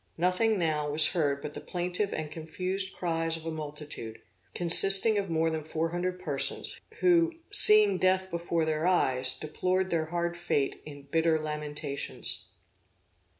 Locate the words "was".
0.89-1.09